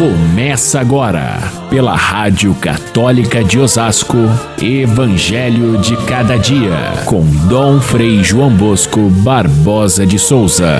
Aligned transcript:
Começa 0.00 0.80
agora, 0.80 1.36
pela 1.68 1.94
Rádio 1.94 2.54
Católica 2.54 3.44
de 3.44 3.58
Osasco, 3.58 4.16
Evangelho 4.58 5.76
de 5.76 5.94
Cada 6.06 6.38
Dia, 6.38 7.04
com 7.04 7.20
Dom 7.46 7.78
Frei 7.82 8.24
João 8.24 8.50
Bosco 8.56 9.10
Barbosa 9.22 10.06
de 10.06 10.18
Souza. 10.18 10.78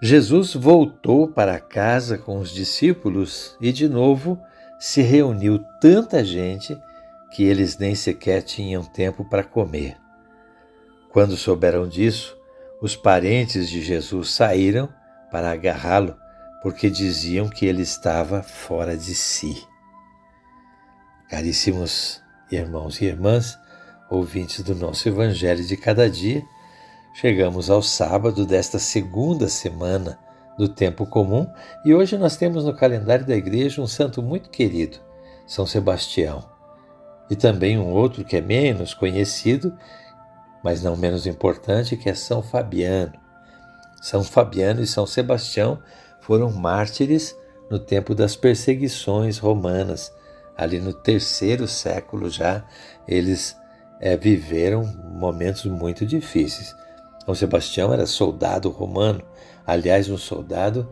Jesus 0.00 0.54
voltou 0.54 1.26
para 1.26 1.58
casa 1.58 2.16
com 2.16 2.38
os 2.38 2.54
discípulos 2.54 3.56
e 3.60 3.72
de 3.72 3.88
novo 3.88 4.40
se 4.78 5.02
reuniu 5.02 5.58
tanta 5.80 6.24
gente 6.24 6.78
que 7.32 7.42
eles 7.42 7.76
nem 7.76 7.96
sequer 7.96 8.40
tinham 8.42 8.84
tempo 8.84 9.28
para 9.28 9.42
comer. 9.42 9.96
Quando 11.12 11.36
souberam 11.36 11.88
disso, 11.88 12.36
os 12.80 12.94
parentes 12.94 13.68
de 13.68 13.82
Jesus 13.82 14.30
saíram 14.30 14.88
para 15.30 15.50
agarrá-lo, 15.50 16.16
porque 16.62 16.88
diziam 16.88 17.48
que 17.48 17.66
ele 17.66 17.82
estava 17.82 18.42
fora 18.42 18.96
de 18.96 19.14
si. 19.14 19.66
Caríssimos 21.28 22.22
irmãos 22.50 23.00
e 23.00 23.06
irmãs, 23.06 23.58
ouvintes 24.10 24.62
do 24.62 24.74
nosso 24.74 25.08
Evangelho 25.08 25.64
de 25.64 25.76
cada 25.76 26.08
dia, 26.08 26.42
chegamos 27.14 27.70
ao 27.70 27.82
sábado 27.82 28.46
desta 28.46 28.78
segunda 28.78 29.48
semana 29.48 30.18
do 30.56 30.68
tempo 30.68 31.06
comum 31.06 31.46
e 31.84 31.94
hoje 31.94 32.18
nós 32.18 32.36
temos 32.36 32.64
no 32.64 32.74
calendário 32.74 33.24
da 33.24 33.36
igreja 33.36 33.80
um 33.80 33.86
santo 33.86 34.22
muito 34.22 34.50
querido, 34.50 34.98
São 35.46 35.66
Sebastião, 35.66 36.44
e 37.30 37.36
também 37.36 37.78
um 37.78 37.92
outro 37.92 38.24
que 38.24 38.36
é 38.36 38.40
menos 38.40 38.92
conhecido, 38.92 39.76
mas 40.62 40.82
não 40.82 40.96
menos 40.96 41.26
importante, 41.26 41.96
que 41.96 42.08
é 42.08 42.14
São 42.14 42.42
Fabiano. 42.42 43.12
São 44.00 44.22
Fabiano 44.22 44.80
e 44.80 44.86
São 44.86 45.06
Sebastião 45.06 45.78
foram 46.20 46.50
mártires 46.50 47.36
no 47.70 47.78
tempo 47.78 48.14
das 48.14 48.34
perseguições 48.36 49.38
romanas. 49.38 50.12
Ali 50.56 50.80
no 50.80 50.92
terceiro 50.92 51.66
século 51.66 52.28
já, 52.28 52.64
eles 53.06 53.56
é, 54.00 54.16
viveram 54.16 54.84
momentos 54.84 55.64
muito 55.64 56.04
difíceis. 56.04 56.74
São 57.24 57.34
Sebastião 57.34 57.92
era 57.92 58.06
soldado 58.06 58.70
romano, 58.70 59.22
aliás, 59.66 60.08
um 60.08 60.18
soldado 60.18 60.88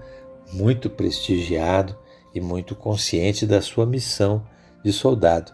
muito 0.52 0.88
prestigiado 0.88 1.98
e 2.34 2.40
muito 2.40 2.74
consciente 2.74 3.46
da 3.46 3.60
sua 3.60 3.84
missão 3.84 4.46
de 4.84 4.92
soldado. 4.92 5.52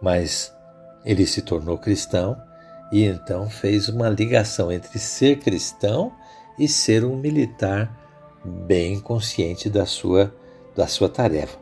Mas 0.00 0.54
ele 1.04 1.26
se 1.26 1.42
tornou 1.42 1.78
cristão 1.78 2.40
e 2.92 3.04
então 3.04 3.48
fez 3.48 3.88
uma 3.88 4.08
ligação 4.08 4.70
entre 4.70 4.98
ser 4.98 5.38
cristão 5.38 6.12
e 6.58 6.68
ser 6.68 7.04
um 7.04 7.16
militar 7.16 7.90
bem 8.44 9.00
consciente 9.00 9.68
da 9.68 9.84
sua, 9.84 10.34
da 10.74 10.86
sua 10.86 11.08
tarefa. 11.08 11.58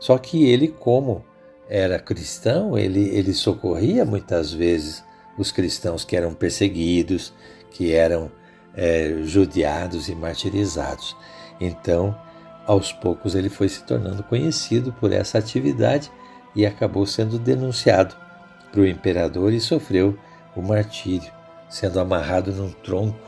Só 0.00 0.18
que 0.18 0.44
ele, 0.48 0.68
como 0.68 1.24
era 1.68 1.98
cristão, 1.98 2.76
ele, 2.76 3.08
ele 3.08 3.32
socorria 3.32 4.04
muitas 4.04 4.52
vezes 4.52 5.02
os 5.38 5.50
cristãos 5.50 6.04
que 6.04 6.16
eram 6.16 6.34
perseguidos, 6.34 7.32
que 7.70 7.92
eram 7.92 8.30
é, 8.74 9.20
judiados 9.22 10.08
e 10.08 10.14
martirizados. 10.14 11.16
Então, 11.60 12.16
aos 12.66 12.92
poucos, 12.92 13.34
ele 13.34 13.48
foi 13.48 13.68
se 13.68 13.84
tornando 13.84 14.22
conhecido 14.22 14.92
por 14.92 15.12
essa 15.12 15.38
atividade 15.38 16.10
e 16.54 16.66
acabou 16.66 17.06
sendo 17.06 17.38
denunciado 17.38 18.14
para 18.72 18.80
o 18.80 18.86
imperador 18.86 19.52
e 19.52 19.60
sofreu 19.60 20.18
o 20.60 20.62
martírio, 20.62 21.30
sendo 21.68 22.00
amarrado 22.00 22.52
num 22.52 22.70
tronco 22.70 23.18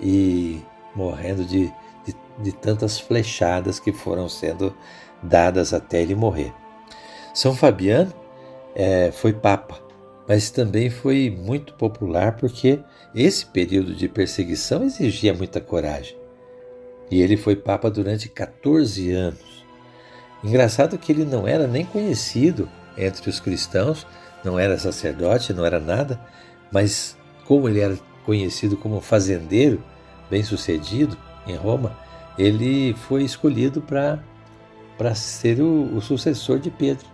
e 0.00 0.60
morrendo 0.94 1.44
de, 1.44 1.72
de, 2.04 2.14
de 2.38 2.52
tantas 2.52 2.98
flechadas 2.98 3.80
que 3.80 3.92
foram 3.92 4.28
sendo 4.28 4.74
dadas 5.22 5.72
até 5.72 6.02
ele 6.02 6.14
morrer. 6.14 6.52
São 7.34 7.54
Fabiano 7.54 8.12
é, 8.74 9.10
foi 9.12 9.32
papa, 9.32 9.80
mas 10.28 10.50
também 10.50 10.90
foi 10.90 11.30
muito 11.30 11.74
popular 11.74 12.36
porque 12.36 12.80
esse 13.14 13.46
período 13.46 13.94
de 13.94 14.08
perseguição 14.08 14.84
exigia 14.84 15.32
muita 15.34 15.60
coragem. 15.60 16.16
E 17.10 17.22
ele 17.22 17.36
foi 17.36 17.54
papa 17.54 17.88
durante 17.88 18.28
14 18.28 19.12
anos. 19.12 19.64
Engraçado 20.42 20.98
que 20.98 21.12
ele 21.12 21.24
não 21.24 21.46
era 21.46 21.66
nem 21.66 21.84
conhecido 21.84 22.68
entre 22.96 23.30
os 23.30 23.40
cristãos, 23.40 24.06
não 24.44 24.58
era 24.58 24.78
sacerdote, 24.78 25.52
não 25.52 25.64
era 25.64 25.78
nada, 25.78 26.20
mas 26.72 27.16
como 27.44 27.68
ele 27.68 27.80
era 27.80 27.98
conhecido 28.24 28.76
como 28.76 29.00
fazendeiro, 29.00 29.82
bem-sucedido 30.28 31.16
em 31.46 31.54
Roma, 31.54 31.96
ele 32.38 32.92
foi 32.94 33.22
escolhido 33.22 33.80
para 33.80 35.14
ser 35.14 35.60
o, 35.60 35.96
o 35.96 36.00
sucessor 36.00 36.58
de 36.58 36.70
Pedro. 36.70 37.06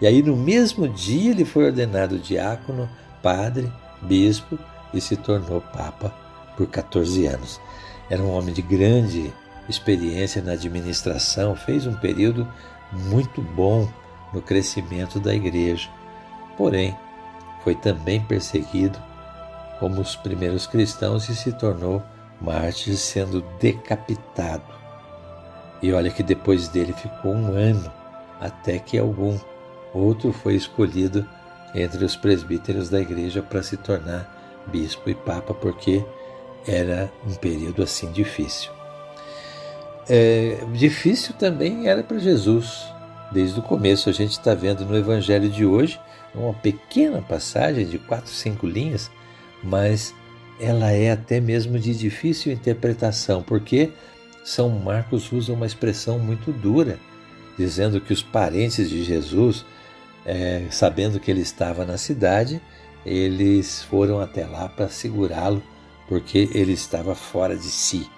E 0.00 0.06
aí, 0.06 0.22
no 0.22 0.36
mesmo 0.36 0.88
dia, 0.88 1.30
ele 1.30 1.44
foi 1.44 1.66
ordenado 1.66 2.18
diácono, 2.18 2.88
padre, 3.22 3.70
bispo 4.02 4.58
e 4.92 5.00
se 5.00 5.16
tornou 5.16 5.60
papa 5.60 6.12
por 6.56 6.66
14 6.66 7.26
anos. 7.26 7.60
Era 8.08 8.22
um 8.22 8.30
homem 8.30 8.52
de 8.52 8.62
grande 8.62 9.32
experiência 9.68 10.42
na 10.42 10.52
administração, 10.52 11.54
fez 11.54 11.86
um 11.86 11.94
período 11.94 12.48
muito 12.92 13.40
bom 13.40 13.88
no 14.32 14.42
crescimento 14.42 15.20
da 15.20 15.34
igreja. 15.34 15.88
Porém, 16.56 16.96
foi 17.62 17.74
também 17.74 18.20
perseguido 18.20 18.98
como 19.78 20.00
os 20.00 20.16
primeiros 20.16 20.66
cristãos 20.66 21.28
e 21.28 21.34
se 21.34 21.52
tornou 21.52 22.02
mártir, 22.40 22.96
sendo 22.96 23.42
decapitado. 23.58 24.64
E 25.82 25.92
olha 25.92 26.10
que 26.10 26.22
depois 26.22 26.68
dele 26.68 26.92
ficou 26.92 27.32
um 27.32 27.54
ano 27.54 27.90
até 28.40 28.78
que 28.78 28.98
algum 28.98 29.38
outro 29.92 30.32
foi 30.32 30.54
escolhido 30.54 31.26
entre 31.74 32.04
os 32.04 32.16
presbíteros 32.16 32.88
da 32.88 33.00
igreja 33.00 33.42
para 33.42 33.62
se 33.62 33.76
tornar 33.76 34.62
bispo 34.66 35.08
e 35.08 35.14
papa, 35.14 35.54
porque 35.54 36.04
era 36.66 37.10
um 37.26 37.34
período 37.34 37.82
assim 37.82 38.10
difícil. 38.12 38.70
É, 40.08 40.58
difícil 40.72 41.34
também 41.34 41.88
era 41.88 42.02
para 42.02 42.18
Jesus. 42.18 42.92
Desde 43.30 43.60
o 43.60 43.62
começo, 43.62 44.10
a 44.10 44.12
gente 44.12 44.32
está 44.32 44.54
vendo 44.54 44.84
no 44.84 44.96
Evangelho 44.96 45.48
de 45.48 45.64
hoje 45.64 46.00
uma 46.34 46.52
pequena 46.52 47.22
passagem 47.22 47.86
de 47.86 47.96
quatro, 47.96 48.30
cinco 48.30 48.66
linhas, 48.66 49.08
mas 49.62 50.12
ela 50.58 50.90
é 50.90 51.12
até 51.12 51.40
mesmo 51.40 51.78
de 51.78 51.94
difícil 51.94 52.52
interpretação, 52.52 53.42
porque 53.42 53.92
São 54.44 54.68
Marcos 54.68 55.30
usa 55.30 55.52
uma 55.52 55.66
expressão 55.66 56.18
muito 56.18 56.50
dura, 56.52 56.98
dizendo 57.56 58.00
que 58.00 58.12
os 58.12 58.22
parentes 58.22 58.90
de 58.90 59.04
Jesus, 59.04 59.64
é, 60.26 60.66
sabendo 60.70 61.20
que 61.20 61.30
ele 61.30 61.40
estava 61.40 61.86
na 61.86 61.96
cidade, 61.96 62.60
eles 63.06 63.82
foram 63.84 64.20
até 64.20 64.44
lá 64.44 64.68
para 64.68 64.88
segurá-lo, 64.88 65.62
porque 66.08 66.50
ele 66.52 66.72
estava 66.72 67.14
fora 67.14 67.56
de 67.56 67.70
si, 67.70 68.10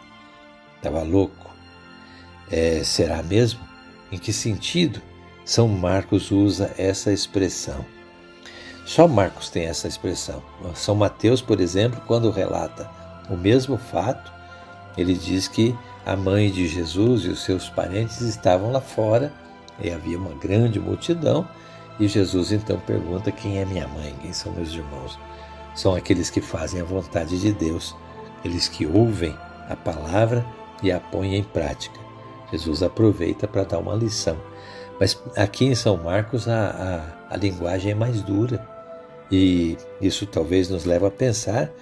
estava 0.77 1.03
louco. 1.03 1.51
É, 2.51 2.83
será 2.83 3.23
mesmo? 3.23 3.72
Em 4.13 4.19
que 4.19 4.33
sentido 4.33 5.01
São 5.43 5.67
Marcos 5.67 6.31
usa 6.31 6.75
essa 6.77 7.11
expressão? 7.11 7.85
Só 8.85 9.09
Marcos 9.09 9.49
tem 9.49 9.65
essa 9.65 9.89
expressão. 9.89 10.43
São 10.75 10.95
Mateus, 10.95 11.41
por 11.41 11.61
exemplo, 11.61 12.03
quando 12.07 12.31
relata 12.31 12.91
o 13.31 13.37
mesmo 13.37 13.79
fato, 13.79 14.31
ele 14.99 15.15
diz 15.15 15.49
que 15.49 15.75
a 16.05 16.15
mãe 16.15 16.51
de 16.51 16.67
Jesus 16.69 17.25
e 17.25 17.29
os 17.29 17.43
seus 17.43 17.71
parentes 17.71 18.21
estavam 18.21 18.71
lá 18.71 18.81
fora 18.83 19.33
e 19.81 19.91
havia 19.91 20.19
uma 20.19 20.35
grande 20.35 20.79
multidão. 20.79 21.49
E 21.99 22.07
Jesus 22.07 22.53
então 22.53 22.79
pergunta: 22.81 23.33
Quem 23.33 23.59
é 23.59 23.65
minha 23.65 23.89
mãe? 23.89 24.15
Quem 24.21 24.33
são 24.33 24.53
meus 24.53 24.73
irmãos? 24.73 25.19
São 25.75 25.95
aqueles 25.95 26.29
que 26.29 26.41
fazem 26.43 26.83
a 26.83 26.85
vontade 26.85 27.41
de 27.41 27.53
Deus, 27.53 27.97
aqueles 28.39 28.69
que 28.69 28.85
ouvem 28.85 29.35
a 29.71 29.77
palavra 29.77 30.45
e 30.83 30.93
a 30.93 31.01
põem 31.01 31.37
em 31.37 31.43
prática. 31.43 31.99
Jesus 32.53 32.83
aproveita 32.83 33.49
para 33.49 33.65
dar 33.65 33.79
uma 33.79 33.95
lição. 33.95 34.37
Mas 35.01 35.21
aqui 35.35 35.65
em 35.65 35.75
São 35.75 35.97
Marcos 35.97 36.47
a, 36.47 37.17
a, 37.29 37.35
a 37.35 37.37
linguagem 37.37 37.93
é 37.93 37.95
mais 37.95 38.23
dura. 38.23 38.65
E 39.31 39.77
isso 40.01 40.27
talvez 40.27 40.69
nos 40.69 40.85
leve 40.85 41.07
a 41.07 41.11
pensar 41.11 41.73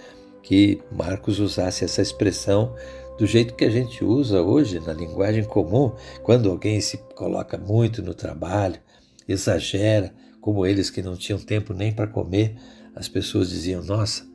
que 0.43 0.81
Marcos 0.91 1.41
usasse 1.41 1.85
essa 1.85 2.01
expressão 2.01 2.75
do 3.19 3.27
jeito 3.27 3.55
que 3.55 3.67
a 3.67 3.71
gente 3.71 4.03
usa 4.03 4.41
hoje 4.41 4.81
na 4.81 4.95
linguagem 4.95 5.45
comum, 5.45 5.93
quando 6.23 6.51
alguém 6.51 6.81
se 6.81 6.97
coloca 7.15 7.59
muito 7.59 8.03
no 8.03 8.15
trabalho, 8.15 8.81
exagera, 9.29 10.15
como 10.41 10.65
eles 10.65 10.89
que 10.89 11.03
não 11.03 11.15
tinham 11.15 11.39
tempo 11.39 11.75
nem 11.75 11.93
para 11.93 12.07
comer, 12.07 12.57
as 12.95 13.09
pessoas 13.09 13.51
diziam: 13.51 13.83
Nossa, 13.83 14.27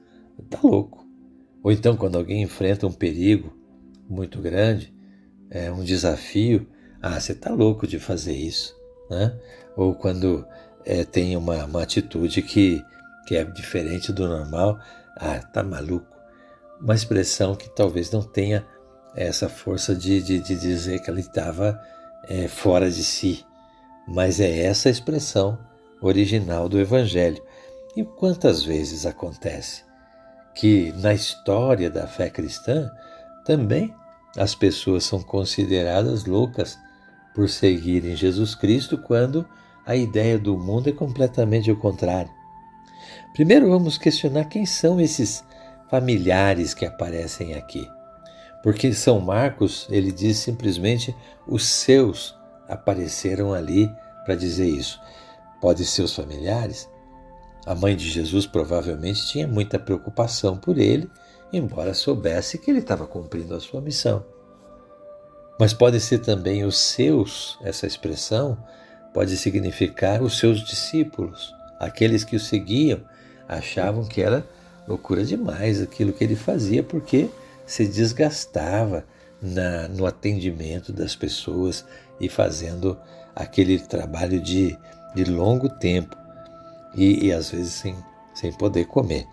tá 0.51 0.59
louco. 0.63 1.03
Ou 1.63 1.71
então, 1.71 1.97
quando 1.97 2.15
alguém 2.15 2.43
enfrenta 2.43 2.85
um 2.85 2.91
perigo 2.91 3.57
muito 4.07 4.39
grande, 4.39 4.93
é 5.55 5.71
um 5.71 5.83
desafio, 5.83 6.67
ah, 7.01 7.19
você 7.19 7.33
tá 7.33 7.51
louco 7.51 7.87
de 7.87 7.97
fazer 7.97 8.33
isso, 8.33 8.75
né? 9.09 9.33
Ou 9.75 9.95
quando 9.95 10.45
é, 10.83 11.03
tem 11.05 11.37
uma, 11.37 11.63
uma 11.65 11.83
atitude 11.83 12.41
que 12.41 12.83
que 13.25 13.35
é 13.35 13.43
diferente 13.43 14.13
do 14.13 14.27
normal, 14.27 14.79
ah, 15.17 15.39
tá 15.39 15.63
maluco. 15.63 16.15
Uma 16.79 16.93
expressão 16.93 17.55
que 17.55 17.67
talvez 17.69 18.11
não 18.11 18.21
tenha 18.21 18.63
essa 19.15 19.49
força 19.49 19.95
de, 19.95 20.21
de, 20.21 20.39
de 20.39 20.55
dizer 20.55 20.99
que 20.99 21.09
ele 21.09 21.21
estava 21.21 21.81
é, 22.27 22.47
fora 22.47 22.91
de 22.91 23.03
si, 23.03 23.43
mas 24.07 24.39
é 24.39 24.65
essa 24.65 24.89
expressão 24.89 25.57
original 26.01 26.69
do 26.69 26.79
Evangelho. 26.79 27.41
E 27.95 28.03
quantas 28.03 28.61
vezes 28.61 29.05
acontece 29.05 29.83
que 30.53 30.93
na 30.97 31.13
história 31.13 31.89
da 31.89 32.05
fé 32.05 32.29
cristã 32.29 32.91
também 33.43 33.91
as 34.37 34.53
pessoas 34.53 35.03
são 35.03 35.21
consideradas 35.21 36.25
loucas 36.25 36.77
por 37.33 37.49
seguirem 37.49 38.15
Jesus 38.15 38.55
Cristo 38.55 38.97
quando 38.97 39.45
a 39.85 39.95
ideia 39.95 40.37
do 40.37 40.57
mundo 40.57 40.89
é 40.89 40.91
completamente 40.91 41.71
o 41.71 41.77
contrário. 41.77 42.31
Primeiro 43.33 43.69
vamos 43.69 43.97
questionar 43.97 44.45
quem 44.45 44.65
são 44.65 44.99
esses 44.99 45.43
familiares 45.89 46.73
que 46.73 46.85
aparecem 46.85 47.53
aqui. 47.53 47.87
Porque 48.63 48.93
São 48.93 49.19
Marcos, 49.19 49.85
ele 49.91 50.11
diz 50.11 50.37
simplesmente 50.37 51.15
os 51.47 51.65
seus 51.65 52.35
apareceram 52.67 53.53
ali 53.53 53.91
para 54.25 54.35
dizer 54.35 54.67
isso. 54.67 54.99
Pode 55.61 55.85
ser 55.85 56.01
os 56.01 56.15
familiares? 56.15 56.89
A 57.65 57.75
mãe 57.75 57.95
de 57.95 58.09
Jesus 58.09 58.45
provavelmente 58.47 59.27
tinha 59.27 59.47
muita 59.47 59.77
preocupação 59.77 60.57
por 60.57 60.77
ele, 60.77 61.09
embora 61.55 61.93
soubesse 61.93 62.57
que 62.57 62.69
ele 62.69 62.79
estava 62.79 63.07
cumprindo 63.07 63.55
a 63.55 63.59
sua 63.59 63.81
missão. 63.81 64.23
Mas 65.59 65.73
pode 65.73 65.99
ser 65.99 66.19
também 66.19 66.63
os 66.63 66.77
seus, 66.77 67.57
essa 67.61 67.87
expressão 67.87 68.57
pode 69.13 69.37
significar 69.37 70.21
os 70.21 70.37
seus 70.37 70.59
discípulos, 70.65 71.53
aqueles 71.79 72.23
que 72.23 72.35
o 72.35 72.39
seguiam, 72.39 72.99
achavam 73.47 74.03
que 74.03 74.21
era 74.21 74.45
loucura 74.87 75.23
demais 75.23 75.81
aquilo 75.81 76.11
que 76.11 76.23
ele 76.23 76.35
fazia, 76.35 76.83
porque 76.83 77.29
se 77.65 77.87
desgastava 77.87 79.05
na, 79.41 79.87
no 79.87 80.05
atendimento 80.05 80.91
das 80.91 81.15
pessoas 81.15 81.85
e 82.19 82.29
fazendo 82.29 82.97
aquele 83.35 83.79
trabalho 83.79 84.39
de, 84.39 84.77
de 85.15 85.23
longo 85.25 85.69
tempo 85.69 86.15
e, 86.95 87.27
e 87.27 87.33
às 87.33 87.51
vezes 87.51 87.73
sem, 87.73 87.95
sem 88.33 88.51
poder 88.53 88.85
comer. 88.85 89.25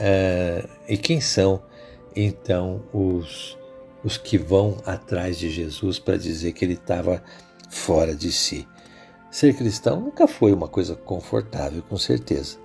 Uh, 0.00 0.66
e 0.88 0.96
quem 0.96 1.20
são 1.20 1.62
então 2.16 2.82
os, 2.90 3.58
os 4.02 4.16
que 4.16 4.38
vão 4.38 4.78
atrás 4.86 5.38
de 5.38 5.50
Jesus 5.50 5.98
para 5.98 6.16
dizer 6.16 6.52
que 6.52 6.64
ele 6.64 6.72
estava 6.72 7.22
fora 7.68 8.14
de 8.14 8.32
si? 8.32 8.66
Ser 9.30 9.54
cristão 9.54 10.00
nunca 10.00 10.26
foi 10.26 10.54
uma 10.54 10.66
coisa 10.66 10.96
confortável, 10.96 11.82
com 11.82 11.98
certeza. 11.98 12.56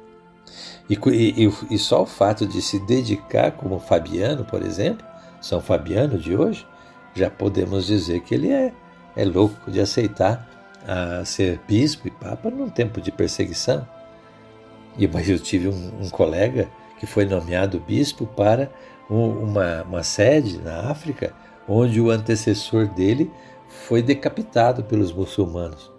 E, 0.90 0.94
e, 0.96 1.52
e, 1.70 1.78
só 1.78 2.04
o 2.04 2.06
fato 2.06 2.46
de 2.46 2.62
se 2.62 2.80
dedicar, 2.80 3.52
como 3.52 3.80
Fabiano, 3.80 4.46
por 4.46 4.62
exemplo, 4.64 5.06
São 5.42 5.60
Fabiano 5.60 6.18
de 6.18 6.36
hoje, 6.36 6.66
já 7.14 7.30
podemos 7.30 7.86
dizer 7.86 8.22
que 8.22 8.34
ele 8.34 8.52
é, 8.52 8.72
é 9.16 9.26
louco 9.26 9.70
de 9.70 9.80
aceitar 9.80 10.48
a 10.88 11.26
ser 11.26 11.60
bispo 11.68 12.08
e 12.08 12.12
papa 12.12 12.50
num 12.50 12.70
tempo 12.70 13.02
de 13.02 13.12
perseguição. 13.12 13.88
E 14.98 15.08
mas 15.08 15.28
eu 15.28 15.40
tive 15.40 15.68
um, 15.68 16.02
um 16.02 16.10
colega 16.10 16.70
que 17.00 17.06
foi 17.06 17.26
nomeado 17.26 17.80
bispo 17.80 18.26
para 18.26 18.72
um, 19.10 19.28
uma, 19.30 19.84
uma 19.84 20.04
sede 20.04 20.60
na 20.60 20.90
África, 20.90 21.34
onde 21.68 22.00
o 22.00 22.10
antecessor 22.10 22.88
dele 22.88 23.32
foi 23.68 24.02
decapitado 24.02 24.84
pelos 24.84 25.12
muçulmanos. 25.12 25.92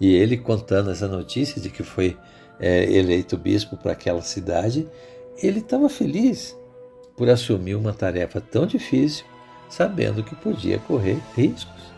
E 0.00 0.14
ele 0.14 0.36
contando 0.36 0.90
essa 0.90 1.06
notícia 1.06 1.60
de 1.60 1.70
que 1.70 1.82
foi 1.82 2.16
é, 2.58 2.84
eleito 2.84 3.36
bispo 3.36 3.76
para 3.76 3.92
aquela 3.92 4.22
cidade, 4.22 4.88
ele 5.42 5.60
estava 5.60 5.88
feliz 5.88 6.56
por 7.16 7.28
assumir 7.28 7.74
uma 7.74 7.92
tarefa 7.92 8.40
tão 8.40 8.66
difícil, 8.66 9.24
sabendo 9.68 10.24
que 10.24 10.34
podia 10.34 10.78
correr 10.78 11.18
riscos. 11.36 11.92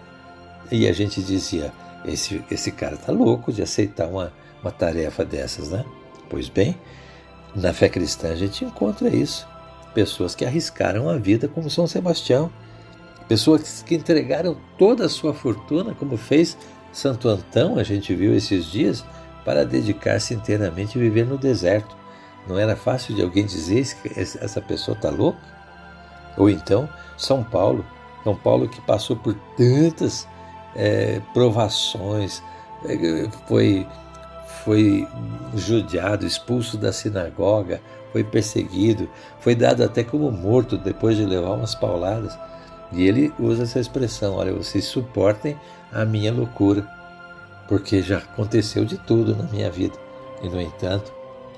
E 0.70 0.88
a 0.88 0.92
gente 0.92 1.22
dizia: 1.22 1.72
esse, 2.04 2.42
esse 2.50 2.72
cara 2.72 2.94
está 2.94 3.12
louco 3.12 3.52
de 3.52 3.62
aceitar 3.62 4.08
uma, 4.08 4.32
uma 4.60 4.70
tarefa 4.70 5.24
dessas, 5.24 5.70
né? 5.70 5.84
Pois 6.28 6.48
bem, 6.48 6.76
na 7.54 7.72
fé 7.72 7.88
cristã 7.88 8.32
a 8.32 8.36
gente 8.36 8.64
encontra 8.64 9.08
isso. 9.08 9.46
Pessoas 9.94 10.34
que 10.34 10.44
arriscaram 10.44 11.08
a 11.08 11.16
vida, 11.16 11.48
como 11.48 11.68
São 11.68 11.86
Sebastião. 11.86 12.50
Pessoas 13.28 13.82
que 13.82 13.94
entregaram 13.94 14.56
toda 14.78 15.06
a 15.06 15.08
sua 15.08 15.34
fortuna, 15.34 15.94
como 15.94 16.16
fez 16.16 16.56
Santo 16.92 17.28
Antão, 17.28 17.78
a 17.78 17.82
gente 17.82 18.14
viu 18.14 18.34
esses 18.34 18.66
dias, 18.66 19.04
para 19.44 19.64
dedicar-se 19.64 20.34
inteiramente 20.34 20.98
a 20.98 21.00
viver 21.00 21.26
no 21.26 21.36
deserto. 21.36 21.96
Não 22.46 22.58
era 22.58 22.76
fácil 22.76 23.14
de 23.14 23.22
alguém 23.22 23.44
dizer 23.44 23.86
que 23.96 24.18
essa 24.18 24.60
pessoa 24.60 24.96
está 24.96 25.10
louca? 25.10 25.38
Ou 26.36 26.48
então, 26.48 26.88
São 27.16 27.42
Paulo, 27.42 27.84
São 28.24 28.34
Paulo 28.34 28.68
que 28.68 28.80
passou 28.82 29.16
por 29.16 29.34
tantas 29.56 30.26
é, 30.74 31.20
provações, 31.32 32.42
é, 32.84 33.28
foi, 33.46 33.86
foi 34.64 35.06
judiado, 35.54 36.26
expulso 36.26 36.76
da 36.76 36.92
sinagoga, 36.92 37.80
foi 38.12 38.22
perseguido, 38.22 39.08
foi 39.40 39.54
dado 39.54 39.82
até 39.82 40.04
como 40.04 40.30
morto 40.30 40.76
depois 40.76 41.16
de 41.16 41.24
levar 41.24 41.52
umas 41.52 41.74
pauladas. 41.74 42.38
E 42.92 43.06
ele 43.06 43.32
usa 43.38 43.62
essa 43.64 43.80
expressão: 43.80 44.34
olha, 44.34 44.52
vocês 44.52 44.84
suportem 44.84 45.58
a 45.92 46.04
minha 46.04 46.32
loucura, 46.32 46.86
porque 47.68 48.02
já 48.02 48.18
aconteceu 48.18 48.84
de 48.84 48.98
tudo 48.98 49.34
na 49.34 49.44
minha 49.44 49.70
vida. 49.70 49.96
E, 50.42 50.48
no 50.48 50.60
entanto, 50.60 51.12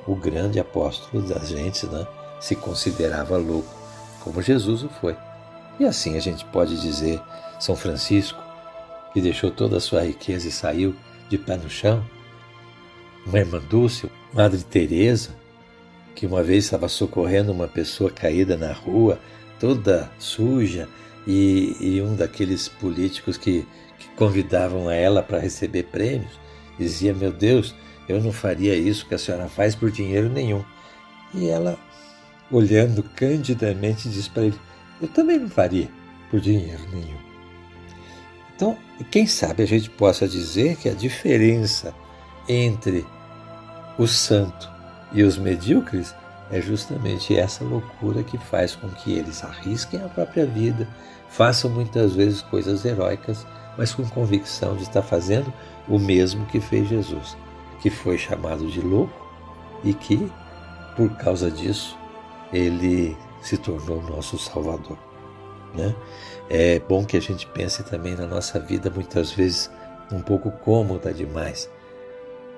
o 0.06 0.14
grande 0.14 0.60
apóstolo 0.60 1.26
das 1.26 1.48
gentes 1.48 1.84
né, 1.84 2.06
se 2.40 2.54
considerava 2.54 3.36
louco, 3.36 3.74
como 4.20 4.42
Jesus 4.42 4.82
o 4.82 4.88
foi. 4.88 5.16
E 5.78 5.84
assim 5.84 6.16
a 6.16 6.20
gente 6.20 6.44
pode 6.46 6.80
dizer 6.80 7.20
São 7.58 7.74
Francisco, 7.74 8.42
que 9.12 9.20
deixou 9.20 9.50
toda 9.50 9.78
a 9.78 9.80
sua 9.80 10.02
riqueza 10.02 10.48
e 10.48 10.52
saiu 10.52 10.94
de 11.28 11.38
pé 11.38 11.56
no 11.56 11.68
chão, 11.68 12.04
uma 13.26 13.38
irmã 13.38 13.60
Dulce, 13.68 14.10
Madre 14.32 14.62
Teresa, 14.62 15.30
que 16.14 16.26
uma 16.26 16.42
vez 16.42 16.64
estava 16.64 16.88
socorrendo 16.88 17.52
uma 17.52 17.66
pessoa 17.66 18.10
caída 18.10 18.56
na 18.56 18.72
rua, 18.72 19.18
toda 19.58 20.10
suja, 20.18 20.88
e, 21.26 21.76
e 21.80 22.02
um 22.02 22.14
daqueles 22.14 22.68
políticos 22.68 23.36
que, 23.36 23.66
que 23.98 24.08
convidavam 24.16 24.88
a 24.88 24.94
ela 24.94 25.22
para 25.22 25.38
receber 25.38 25.84
prêmios 25.84 26.44
dizia: 26.78 27.14
Meu 27.14 27.32
Deus, 27.32 27.74
eu 28.08 28.20
não 28.20 28.32
faria 28.32 28.74
isso 28.74 29.06
que 29.06 29.14
a 29.14 29.18
senhora 29.18 29.48
faz 29.48 29.74
por 29.74 29.90
dinheiro 29.90 30.28
nenhum. 30.28 30.64
E 31.32 31.48
ela, 31.48 31.78
olhando 32.50 33.02
candidamente, 33.02 34.08
disse 34.08 34.30
para 34.30 34.44
ele: 34.44 34.58
Eu 35.00 35.08
também 35.08 35.38
não 35.38 35.48
faria 35.48 35.88
por 36.30 36.40
dinheiro 36.40 36.82
nenhum. 36.92 37.18
Então, 38.54 38.78
quem 39.10 39.26
sabe 39.26 39.62
a 39.62 39.66
gente 39.66 39.90
possa 39.90 40.28
dizer 40.28 40.76
que 40.76 40.88
a 40.88 40.94
diferença 40.94 41.94
entre 42.48 43.06
o 43.98 44.06
santo 44.06 44.70
e 45.12 45.22
os 45.22 45.38
medíocres 45.38 46.14
é 46.50 46.60
justamente 46.60 47.36
essa 47.36 47.64
loucura 47.64 48.22
que 48.22 48.36
faz 48.36 48.74
com 48.74 48.88
que 48.88 49.12
eles 49.12 49.42
arrisquem 49.42 50.02
a 50.02 50.08
própria 50.08 50.46
vida, 50.46 50.86
façam 51.28 51.70
muitas 51.70 52.14
vezes 52.14 52.42
coisas 52.42 52.84
heróicas, 52.84 53.46
mas 53.76 53.92
com 53.92 54.06
convicção 54.06 54.76
de 54.76 54.82
estar 54.82 55.02
fazendo 55.02 55.52
o 55.88 55.98
mesmo 55.98 56.46
que 56.46 56.60
fez 56.60 56.88
Jesus, 56.88 57.36
que 57.80 57.90
foi 57.90 58.18
chamado 58.18 58.66
de 58.68 58.80
louco 58.80 59.24
e 59.82 59.92
que, 59.92 60.30
por 60.96 61.10
causa 61.16 61.50
disso, 61.50 61.98
ele 62.52 63.16
se 63.42 63.56
tornou 63.56 64.02
nosso 64.02 64.38
Salvador. 64.38 64.98
Né? 65.74 65.94
É 66.48 66.78
bom 66.78 67.04
que 67.04 67.16
a 67.16 67.20
gente 67.20 67.46
pense 67.48 67.82
também 67.82 68.14
na 68.14 68.26
nossa 68.26 68.60
vida, 68.60 68.90
muitas 68.90 69.32
vezes 69.32 69.70
um 70.12 70.20
pouco 70.20 70.50
cômoda 70.50 71.12
demais, 71.12 71.68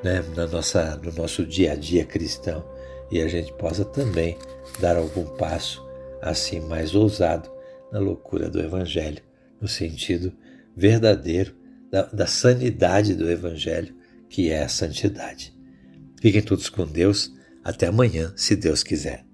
né? 0.02 0.24
na 0.34 0.46
nossa, 0.46 0.96
no 0.96 1.12
nosso 1.12 1.44
dia 1.44 1.72
a 1.72 1.74
dia 1.74 2.04
cristão, 2.04 2.64
e 3.10 3.20
a 3.20 3.28
gente 3.28 3.52
possa 3.52 3.84
também 3.84 4.36
dar 4.80 4.96
algum 4.96 5.24
passo 5.36 5.86
assim 6.20 6.60
mais 6.60 6.94
ousado 6.94 7.50
na 7.92 7.98
loucura 7.98 8.48
do 8.48 8.60
Evangelho, 8.60 9.22
no 9.60 9.68
sentido 9.68 10.32
verdadeiro 10.76 11.54
da, 11.90 12.02
da 12.02 12.26
sanidade 12.26 13.14
do 13.14 13.30
Evangelho, 13.30 13.94
que 14.28 14.50
é 14.50 14.62
a 14.62 14.68
santidade. 14.68 15.54
Fiquem 16.20 16.42
todos 16.42 16.68
com 16.68 16.86
Deus. 16.86 17.32
Até 17.62 17.86
amanhã, 17.86 18.32
se 18.36 18.54
Deus 18.54 18.82
quiser. 18.82 19.25